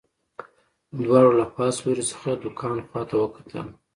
[0.99, 3.67] دواړو له پاس لوري څخه د کان خواته وکتل